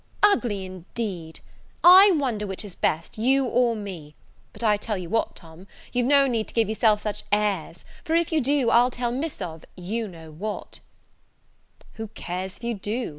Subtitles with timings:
[0.23, 1.41] "Ugly, indeed!
[1.83, 4.15] I wonder which is best, you or me.
[4.51, 8.15] But, I tell you what, Tom, you've no need to give yourself such airs; for,
[8.15, 10.79] if you do, I'll tell Miss of you know what"
[12.01, 13.09] "Who cares if you do?